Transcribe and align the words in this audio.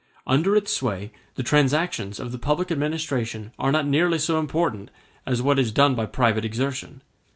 Under 0.25 0.55
its 0.55 0.73
sway 0.73 1.11
the 1.35 1.43
transactions 1.43 2.19
of 2.19 2.31
the 2.31 2.39
public 2.39 2.71
administration 2.71 3.51
are 3.59 3.71
not 3.71 3.85
nearly 3.85 4.17
so 4.17 4.39
important 4.39 4.89
as 5.27 5.43
what 5.43 5.59
is 5.59 5.71
done 5.71 5.93
by 5.93 6.07
private 6.07 6.43
exertion. 6.43 7.03